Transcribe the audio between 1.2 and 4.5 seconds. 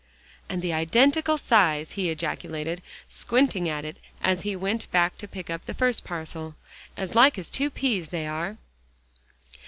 size," he ejaculated, squinting at it as